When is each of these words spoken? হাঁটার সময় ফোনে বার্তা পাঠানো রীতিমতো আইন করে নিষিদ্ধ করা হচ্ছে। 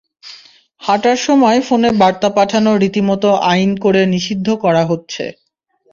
হাঁটার 0.81 1.17
সময় 1.27 1.59
ফোনে 1.67 1.89
বার্তা 2.01 2.29
পাঠানো 2.37 2.71
রীতিমতো 2.81 3.29
আইন 3.51 3.71
করে 3.83 4.01
নিষিদ্ধ 4.13 4.47
করা 4.63 4.83
হচ্ছে। 4.85 5.23